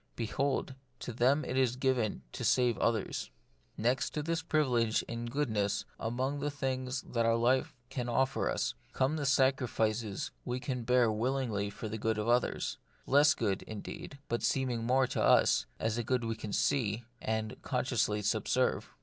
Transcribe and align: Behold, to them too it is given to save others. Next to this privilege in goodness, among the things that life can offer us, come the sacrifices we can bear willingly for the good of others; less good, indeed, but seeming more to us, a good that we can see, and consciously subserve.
Behold, 0.15 0.73
to 0.97 1.13
them 1.13 1.43
too 1.43 1.49
it 1.49 1.55
is 1.57 1.75
given 1.75 2.23
to 2.31 2.43
save 2.43 2.75
others. 2.79 3.29
Next 3.77 4.15
to 4.15 4.23
this 4.23 4.41
privilege 4.41 5.03
in 5.03 5.27
goodness, 5.27 5.85
among 5.99 6.39
the 6.39 6.49
things 6.49 7.03
that 7.03 7.31
life 7.31 7.75
can 7.91 8.09
offer 8.09 8.49
us, 8.49 8.73
come 8.93 9.15
the 9.15 9.27
sacrifices 9.27 10.31
we 10.43 10.59
can 10.59 10.85
bear 10.85 11.11
willingly 11.11 11.69
for 11.69 11.87
the 11.87 11.99
good 11.99 12.17
of 12.17 12.27
others; 12.27 12.79
less 13.05 13.35
good, 13.35 13.61
indeed, 13.61 14.17
but 14.27 14.41
seeming 14.41 14.83
more 14.85 15.05
to 15.05 15.21
us, 15.21 15.67
a 15.79 16.01
good 16.01 16.21
that 16.23 16.27
we 16.27 16.35
can 16.35 16.51
see, 16.51 17.03
and 17.21 17.61
consciously 17.61 18.23
subserve. 18.23 18.89